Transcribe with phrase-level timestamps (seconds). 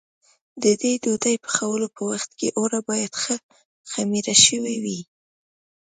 [0.63, 3.35] د دې ډوډۍ پخولو په وخت کې اوړه باید ښه
[3.91, 4.99] خمېره شوي وي.